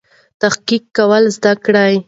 تحقیق 0.41 0.83
کول 0.97 1.23
زده 1.35 1.53
کړئ. 1.65 1.93